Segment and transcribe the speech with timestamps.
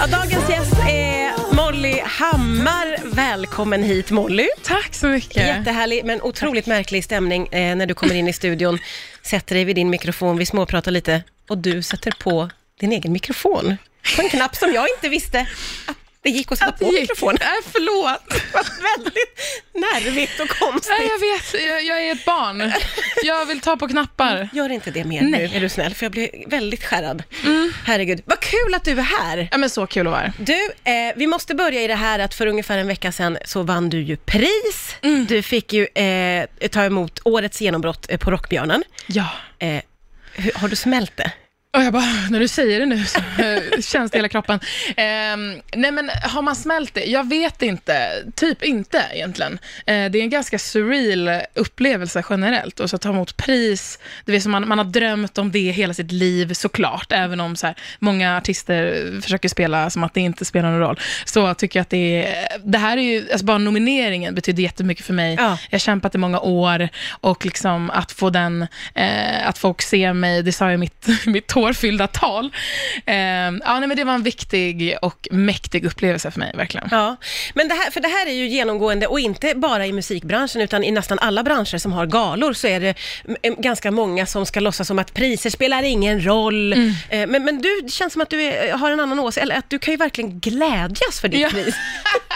[0.00, 3.14] Ja, dagens gäst är Molly Hammar.
[3.14, 4.48] Välkommen hit Molly.
[4.62, 5.36] Tack så mycket.
[5.36, 8.78] Jättehärlig men otroligt märklig stämning eh, när du kommer in i studion,
[9.22, 12.50] sätter dig vid din mikrofon, vi småpratar lite och du sätter på
[12.80, 13.76] din egen mikrofon
[14.16, 15.40] på en knapp som jag inte visste
[15.86, 15.96] att
[16.32, 17.00] det gick att sätta på gick.
[17.00, 17.38] mikrofonen.
[17.40, 18.20] Nej, förlåt.
[18.28, 18.64] Det var
[18.96, 19.38] väldigt
[19.74, 20.94] nervigt och Nej, konstigt.
[20.98, 21.66] jag vet.
[21.68, 22.72] Jag, jag är ett barn.
[23.24, 24.48] Jag vill ta på knappar.
[24.52, 25.48] Gör inte det mer Nej.
[25.48, 27.22] nu, är du snäll, för jag blir väldigt skärrad.
[27.84, 29.48] Herregud, vad kul att du är här.
[29.50, 30.32] Ja, men så kul att vara här.
[30.38, 33.62] Du, eh, vi måste börja i det här att för ungefär en vecka sedan så
[33.62, 34.96] vann du ju pris.
[35.28, 38.84] Du fick ju eh, ta emot årets genombrott eh, på Rockbjörnen.
[39.06, 39.28] Ja.
[39.58, 39.82] Eh,
[40.34, 41.32] hur, har du smält det?
[41.78, 44.60] Och jag bara, när du säger det nu så eh, känns det i hela kroppen.
[44.96, 47.04] Ehm, nej men har man smält det?
[47.04, 48.08] Jag vet inte.
[48.34, 49.58] Typ inte egentligen.
[49.86, 52.80] Eh, det är en ganska surreal upplevelse generellt.
[52.80, 55.94] Och så ta emot pris, det är som man, man har drömt om det hela
[55.94, 57.12] sitt liv såklart.
[57.12, 61.00] Även om så här, många artister försöker spela som att det inte spelar någon roll.
[61.24, 65.06] Så tycker jag att det är, det här är ju, alltså bara nomineringen betyder jättemycket
[65.06, 65.34] för mig.
[65.34, 65.58] Ja.
[65.70, 66.88] Jag har kämpat i många år
[67.20, 71.46] och liksom att få den, eh, att folk ser mig, det sa i mitt, mitt
[71.68, 72.44] tårfyllda tal.
[73.06, 76.88] Eh, ja, nej, men det var en viktig och mäktig upplevelse för mig, verkligen.
[76.90, 77.16] Ja,
[77.54, 80.84] men det här, för det här är ju genomgående och inte bara i musikbranschen utan
[80.84, 82.94] i nästan alla branscher som har galor så är det
[83.42, 86.72] m- ganska många som ska låtsas som att priser spelar ingen roll.
[86.72, 86.92] Mm.
[87.08, 89.56] Eh, Men, men du, det känns som att du är, har en annan åsikt, eller
[89.56, 91.48] att du kan ju verkligen glädjas för ditt Ja.
[91.50, 91.74] pris.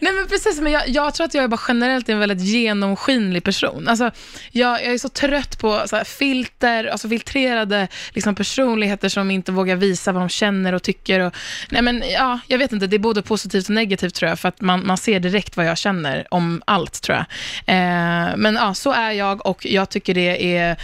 [0.00, 3.44] Nej men precis, men jag, jag tror att jag är bara generellt en väldigt genomskinlig
[3.44, 3.88] person.
[3.88, 4.10] Alltså,
[4.50, 9.52] jag, jag är så trött på så här, filter, alltså filtrerade liksom, personligheter som inte
[9.52, 11.20] vågar visa vad de känner och tycker.
[11.20, 11.34] Och,
[11.68, 14.48] nej men ja, jag vet inte, det är både positivt och negativt tror jag, för
[14.48, 17.26] att man, man ser direkt vad jag känner om allt tror jag.
[17.76, 20.76] Eh, men ja, så är jag och jag tycker det är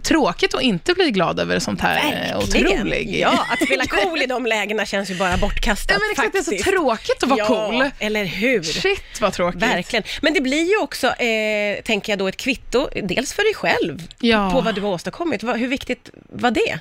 [0.00, 3.18] tråkigt att inte bli glad över sånt här eh, otrolig.
[3.20, 6.38] Ja, att spela cool i de lägena känns ju bara bortkastat Ja, men exakt, det
[6.38, 6.64] är faktiskt.
[6.64, 7.90] så tråkigt att vara ja, cool.
[7.98, 8.47] eller hur?
[8.62, 9.62] Shit vad tråkigt.
[9.62, 10.02] Verkligen.
[10.22, 14.02] Men det blir ju också, eh, tänker jag då, ett kvitto, dels för dig själv,
[14.20, 14.50] Ja.
[14.50, 15.42] på vad du har åstadkommit.
[15.42, 16.80] Hur viktigt var det?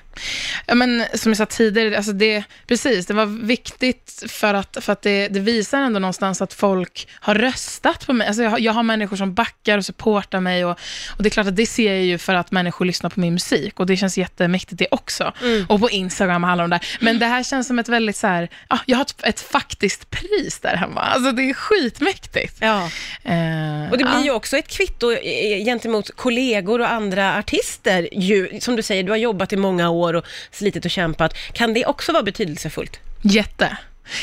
[0.65, 4.93] Ja, men som jag sa tidigare, alltså det, precis, det var viktigt för att, för
[4.93, 8.27] att det, det visar ändå någonstans att folk har röstat på mig.
[8.27, 10.71] Alltså jag, har- jag har människor som backar och supportar mig och,
[11.17, 13.33] och det är klart att det ser jag ju för att människor lyssnar på min
[13.33, 15.33] musik och det känns jättemäktigt det också.
[15.69, 16.85] Och på Instagram och alla de där.
[16.99, 20.09] Men det här känns som ett väldigt så här, ja, jag har ett, ett faktiskt
[20.09, 21.01] pris där hemma.
[21.01, 22.57] Alltså det är skitmäktigt.
[22.59, 22.83] Ja.
[23.23, 28.09] Eh, Och det blir ju också ett kvitto eh, gentemot kollegor och andra artister.
[28.11, 31.33] Ju, som du säger, du har jobbat i många år och slitit och kämpat.
[31.53, 32.99] Kan det också vara betydelsefullt?
[33.21, 33.77] Jätte.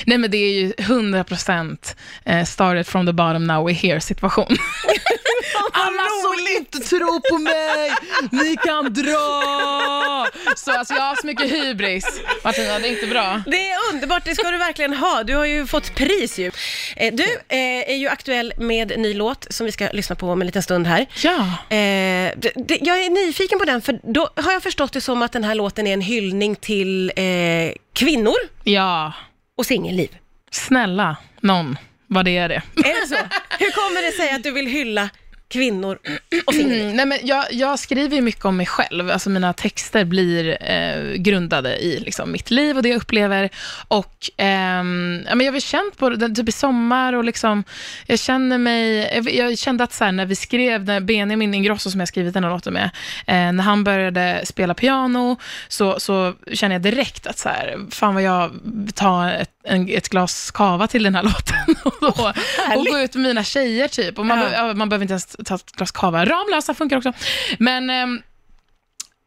[0.06, 4.56] Nej men det är ju 100% eh, started from the bottom now we're here situation.
[5.76, 7.92] Alla som inte tror på mig,
[8.32, 10.26] ni kan dra!
[10.56, 12.20] Så alltså jag har så mycket hybris.
[12.44, 13.42] Martina, det är inte bra.
[13.46, 15.22] Det är underbart, det ska du verkligen ha.
[15.22, 16.50] Du har ju fått pris ju.
[16.96, 20.40] Eh, Du eh, är ju aktuell med ny låt som vi ska lyssna på om
[20.40, 21.06] en liten stund här.
[21.22, 21.38] Ja.
[21.76, 25.22] Eh, det, det, jag är nyfiken på den, för då har jag förstått det som
[25.22, 27.24] att den här låten är en hyllning till eh,
[27.92, 29.12] kvinnor Ja.
[29.58, 30.16] och singelliv.
[30.50, 31.78] Snälla, någon.
[32.06, 32.62] Vad det är det.
[32.76, 33.16] Är det så?
[33.58, 35.08] Hur kommer det sig att du vill hylla
[35.49, 35.99] kvinnor
[36.47, 36.55] och?
[36.65, 39.10] Mm, nej, men jag, jag skriver ju mycket om mig själv.
[39.10, 43.50] Alltså mina texter blir eh, grundade i liksom, mitt liv och det jag upplever.
[43.88, 47.65] Och ja, men jag har väl känt på det typ i sommar och liksom,
[48.06, 51.91] jag känner mig, jag, jag kände att så här, när vi skrev, när Benjamin Ingrosso
[51.91, 52.91] som jag skrivit den här låten med,
[53.27, 55.37] eh, när han började spela piano
[55.69, 58.50] så, så kände jag direkt att så här, fan vad jag
[58.94, 62.32] tar ett, en, ett glas kava till den här låten och, då,
[62.76, 64.19] och gå ut med mina tjejer typ.
[64.19, 64.66] Och man, Ja.
[64.66, 66.25] be- man behöver inte ens ta ett glas kava.
[66.25, 67.12] Ramlösa funkar också.
[67.58, 68.22] Men, ehm,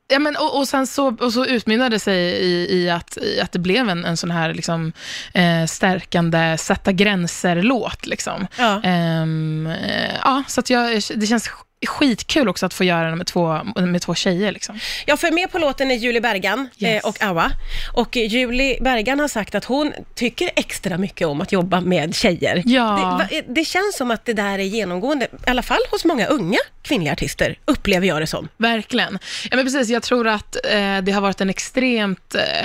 [0.07, 3.39] ja, men och, och sen så, och så utmynnade det sig i, i, att, i
[3.41, 4.93] att det blev en, en sån här liksom,
[5.33, 8.05] eh, stärkande sätta gränser-låt.
[8.05, 8.47] Liksom.
[8.57, 8.81] Ja.
[8.83, 11.49] Ehm, eh, ja, så att jag, det känns
[11.85, 14.51] skitkul också att få göra den med två, med två tjejer.
[14.51, 14.79] Liksom.
[15.05, 17.03] Ja, för med på låten är Julie Bergan Yes.
[17.03, 17.51] eh, och Awa.
[17.93, 22.63] Och Julie Bergan har sagt att hon tycker extra mycket om att jobba med tjejer.
[22.65, 23.19] Ja.
[23.29, 26.25] Det, va- det känns som att det där är genomgående, i alla fall hos många
[26.27, 28.47] unga kvinnliga artister, upplever jag det som.
[28.57, 29.19] Verkligen.
[29.51, 32.61] Ja, men precis, jag tror att eh, det har varit en extremt, eh,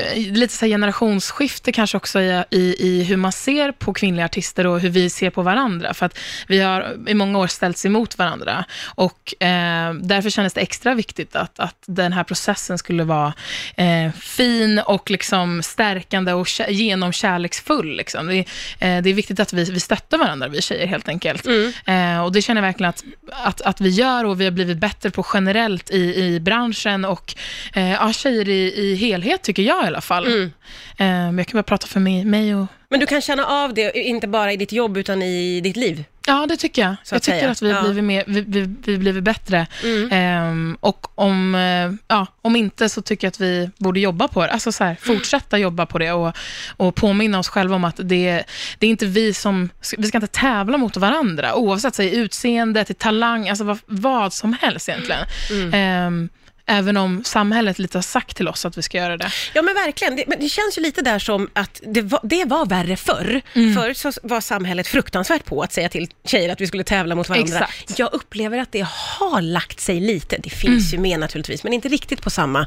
[0.00, 4.24] eh, lite så här generationsskifte kanske också i, i, i hur man ser på kvinnliga
[4.24, 5.94] artister och hur vi ser på varandra.
[5.94, 6.18] För att
[6.48, 8.55] vi har i många år ställts emot varandra.
[8.94, 13.32] Och eh, därför kändes det extra viktigt att, att den här processen skulle vara
[13.76, 17.96] eh, fin och liksom stärkande och kä- genomkärleksfull.
[17.96, 18.26] Liksom.
[18.26, 21.46] Det, är- eh, det är viktigt att vi, vi stöttar varandra, vi tjejer helt enkelt.
[21.86, 24.78] Eh, och det känner jag verkligen att, att, att vi gör och vi har blivit
[24.78, 27.34] bättre på generellt i, i branschen och
[27.74, 30.26] eh, ja, tjejer i, i helhet tycker jag i alla fall.
[30.26, 30.42] Mm.
[30.98, 33.74] Eh, men jag kan bara prata för mig, mig och Men du kan känna av
[33.74, 36.04] det, inte bara i ditt jobb, utan i ditt liv.
[36.26, 36.96] Ja, det tycker jag.
[37.10, 37.50] Jag tycker säga.
[37.50, 39.66] att vi har blivit, mer, vi, vi, vi blivit bättre.
[39.84, 40.08] Mm.
[40.12, 44.42] Ehm, och om, eh, ja, om inte så tycker jag att vi borde jobba på
[44.46, 44.52] det.
[44.52, 46.36] Alltså så här, fortsätta jobba på det och,
[46.76, 48.44] och påminna oss själva om att det,
[48.78, 49.70] det är inte vi som...
[49.98, 54.32] Vi ska inte tävla mot varandra, oavsett så, i utseende, till talang, alltså vad, vad
[54.32, 55.24] som helst egentligen.
[55.50, 55.74] Mm.
[55.74, 56.28] Ehm,
[56.66, 59.30] även om samhället lite har sagt till oss att vi ska göra det.
[59.54, 62.44] Ja men verkligen, det, men det känns ju lite där som att det var, det
[62.44, 63.40] var värre förr.
[63.54, 63.74] Mm.
[63.74, 67.28] Förr så var samhället fruktansvärt på att säga till tjejer att vi skulle tävla mot
[67.28, 67.54] varandra.
[67.58, 67.98] Exakt.
[67.98, 70.36] Jag upplever att det har lagt sig lite.
[70.38, 72.66] Det finns ju med naturligtvis, men inte riktigt på samma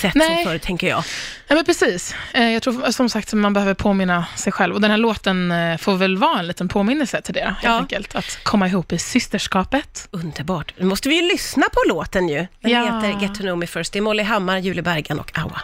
[0.00, 0.34] sätt som Mm.
[0.34, 0.44] Nej.
[0.44, 1.04] förr, tänker jag.
[1.48, 2.14] Ja, men precis.
[2.32, 4.74] Eh, Jag tror som sagt att man behöver påminna sig själv.
[4.74, 7.78] Och den här låten eh, får väl vara en liten påminnelse till det, helt Ja.
[7.78, 8.14] enkelt.
[8.14, 10.08] Att komma ihop i systerskapet.
[10.10, 10.74] Underbart.
[10.78, 12.46] Nu måste vi ju lyssna på låten ju.
[12.60, 12.84] Den Ja.
[12.84, 13.92] heter Get to know me first.
[13.92, 15.60] Det är Molly Hammar, Julie Bergan och Awa.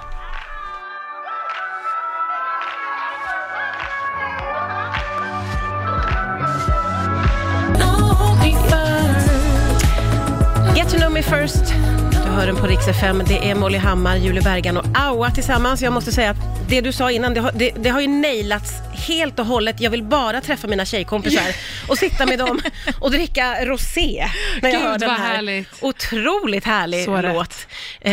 [10.77, 11.75] Get to know me first.
[12.11, 13.23] Du hör den på Rix FM.
[13.29, 15.83] Det är Molly Hammar, Julie Bergan och Awa tillsammans.
[15.83, 18.73] Jag måste säga att det du sa innan, det har, det, det har ju nailats
[18.99, 19.81] helt och hållet.
[19.81, 21.55] Jag vill bara träffa mina tjejkompisar
[21.89, 22.61] och sitta med dem
[23.01, 24.29] och dricka rosé
[24.63, 25.35] när jag Gud, hör den vad här.
[25.35, 25.69] härligt.
[25.81, 27.35] Otroligt härlig Så rätt.
[27.35, 27.67] låt.
[28.01, 28.13] Eh,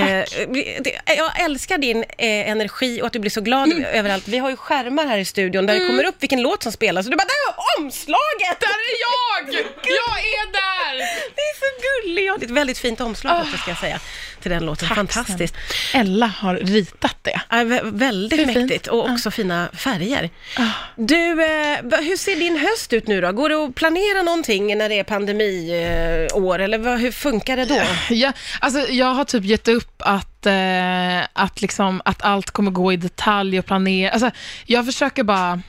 [0.84, 3.84] det, jag älskar din eh, energi och att du blir så glad Mm.
[3.84, 4.28] överallt.
[4.28, 7.06] Vi har ju skärmar här i studion där det kommer upp vilken låt som spelas
[7.06, 8.60] och du bara, där är omslaget!
[8.60, 9.54] Där är jag!
[9.84, 10.98] Jag är där!
[11.36, 12.28] Det är så gulligt!
[12.28, 14.00] Ja, det är ett väldigt fint omslag också ska jag säga
[14.42, 14.88] till den låten.
[14.88, 15.56] Fantastiskt.
[15.94, 17.42] Ella har ritat det.
[17.50, 18.58] Ja, vä- väldigt är fint.
[18.58, 20.30] mäktigt och också fina färger.
[20.58, 20.64] Ah.
[20.96, 23.31] Du, eh, hur ser din höst ut nu då?
[23.31, 27.81] Går det att planera någonting när det är pandemiår eller vad, hur funkar det då?
[28.16, 32.94] Ja, alltså, jag har typ gett upp att, eh, att, liksom, att allt kommer gå
[32.94, 34.12] i detalj och planera.
[34.12, 34.31] Alltså,
[34.66, 35.62] jag försöker bara...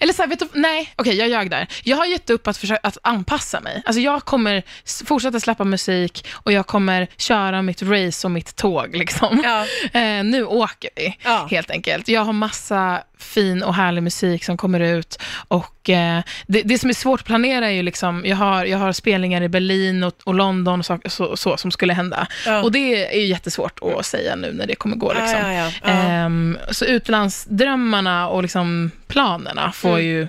[0.00, 1.66] Eller så här, vet du, nej, okej, jag ljög där.
[1.84, 3.82] Jag har gett upp att, försöka, att anpassa mig.
[3.86, 4.62] Alltså jag kommer
[5.06, 8.96] fortsätta släppa musik och jag kommer köra mitt race och mitt tåg.
[8.96, 9.40] Liksom.
[9.44, 9.64] Ja.
[10.00, 11.48] Eh, nu åker vi, Ja.
[11.50, 12.08] helt enkelt.
[12.08, 15.18] Jag har massa fin och härlig musik som kommer ut.
[15.48, 18.78] Och eh, det, det som är svårt att planera är ju liksom, jag har, jag
[18.78, 22.26] har spelningar i Berlin och, och London och så, så, så som skulle hända.
[22.46, 22.62] Ja.
[22.62, 25.12] Och det är ju jättesvårt att säga nu när det kommer gå.
[25.12, 25.52] Liksom.
[25.52, 25.88] ja, ja.
[25.90, 30.04] Ehm, så utlandsdrömmarna och liksom planerna får Mm.
[30.06, 30.28] ju...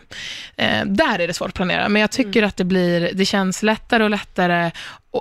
[0.57, 1.89] Eh, där är det svårt att planera.
[1.89, 4.71] Men jag tycker att det, blir, det känns lättare och lättare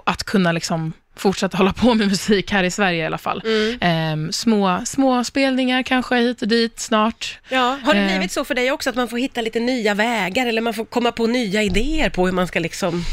[0.06, 3.43] att kunna liksom fortsätta hålla på med musik här i Sverige i alla fall.
[3.44, 3.79] Mm.
[3.81, 7.38] Ehm, små, små spelningar kanske hit och dit snart.
[7.49, 8.06] Ja, har det Eh.
[8.09, 10.85] blivit så för dig också att man får hitta lite nya vägar eller man får
[10.85, 13.05] komma på nya idéer på hur man ska liksom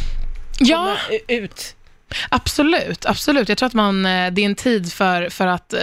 [0.60, 0.98] Ja, komma
[1.28, 1.76] u- ut?
[2.30, 3.06] Absolut.
[3.06, 3.50] absolut.
[3.50, 5.80] Jag tror att man, eh, det är en tid för, för att eh,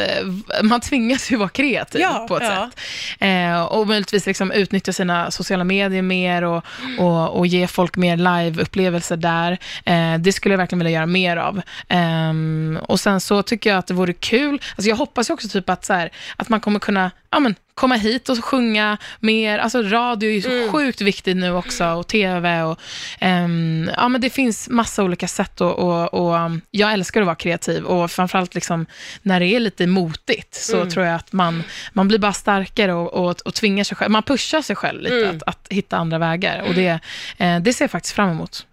[0.63, 2.71] man tvingas ju vara kreativ Ja, på ett ja.
[2.71, 2.81] sätt.
[3.19, 6.65] Eh, och möjligtvis liksom utnyttja sina sociala medier mer och,
[6.99, 9.59] och, och ge folk mer live-upplevelser där.
[9.85, 11.63] Eh, det skulle jag verkligen vilja göra mer av.
[11.89, 15.49] Ehm, och sen så tycker jag att det vore kul, alltså jag hoppas ju också
[15.49, 19.59] typ att, så här, att man kommer kunna ja, men, komma hit och sjunga mer.
[19.59, 22.81] Alltså radio är ju så sjukt viktigt nu också och tv och
[23.21, 27.27] ehm, ja men det finns massa olika sätt och, och, och um, jag älskar att
[27.27, 28.87] vara kreativ och framförallt liksom
[29.23, 33.15] när det är lite motigt så tror jag att man, man blir bara starkare och,
[33.15, 36.65] och, och tvingar sig själv, man pushar sig själv lite att, att hitta andra vägar
[36.69, 37.01] och det,
[37.39, 38.67] eh, det ser jag faktiskt fram emot.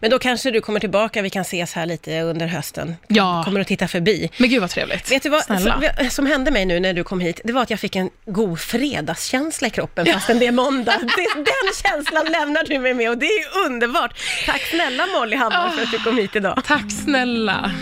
[0.00, 2.96] Men då kanske du kommer tillbaka, vi kan ses här lite under hösten.
[3.08, 3.42] Ja.
[3.44, 4.30] Kommer att titta förbi.
[4.36, 5.12] Men gud vad trevligt.
[5.12, 5.82] Vet du vad Snälla.
[5.98, 7.40] som, som hände mig nu när du kom hit?
[7.44, 10.98] Det var att jag fick en god fredagskänsla i kroppen fastän det är måndag.
[10.98, 14.18] Det, den känslan lämnar du mig med och det är underbart.
[14.46, 16.62] Tack snälla Molly Hammar för att du kom hit idag.
[16.66, 17.72] Tack snälla.